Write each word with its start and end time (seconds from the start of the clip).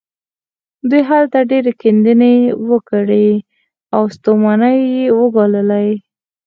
دوی 0.89 1.03
هلته 1.09 1.39
ډېرې 1.51 1.71
کيندنې 1.81 2.33
وکړې 2.69 3.27
او 3.95 4.01
ستومانۍ 4.15 4.79
يې 4.93 5.05
وګاللې. 5.19 5.89